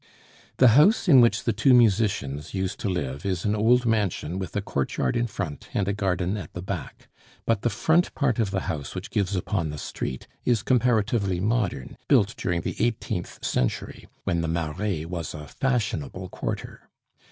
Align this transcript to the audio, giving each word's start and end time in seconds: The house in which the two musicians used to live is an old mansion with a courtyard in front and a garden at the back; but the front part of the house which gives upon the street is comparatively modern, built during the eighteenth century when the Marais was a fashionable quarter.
The 0.57 0.69
house 0.69 1.07
in 1.07 1.21
which 1.21 1.43
the 1.43 1.53
two 1.53 1.75
musicians 1.75 2.55
used 2.55 2.79
to 2.79 2.89
live 2.89 3.23
is 3.23 3.45
an 3.45 3.55
old 3.55 3.85
mansion 3.85 4.39
with 4.39 4.55
a 4.55 4.59
courtyard 4.63 5.15
in 5.15 5.27
front 5.27 5.69
and 5.75 5.87
a 5.87 5.93
garden 5.93 6.37
at 6.37 6.53
the 6.53 6.61
back; 6.63 7.07
but 7.45 7.61
the 7.61 7.69
front 7.69 8.11
part 8.15 8.39
of 8.39 8.49
the 8.49 8.61
house 8.61 8.95
which 8.95 9.11
gives 9.11 9.35
upon 9.35 9.69
the 9.69 9.77
street 9.77 10.27
is 10.43 10.63
comparatively 10.63 11.39
modern, 11.39 11.97
built 12.07 12.35
during 12.35 12.61
the 12.61 12.83
eighteenth 12.83 13.45
century 13.45 14.07
when 14.23 14.41
the 14.41 14.47
Marais 14.47 15.05
was 15.05 15.35
a 15.35 15.45
fashionable 15.47 16.29
quarter. 16.29 16.89